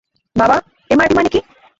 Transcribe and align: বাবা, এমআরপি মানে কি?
বাবা, 0.35 0.57
এমআরপি 0.89 1.15
মানে 1.15 1.29
কি? 1.33 1.39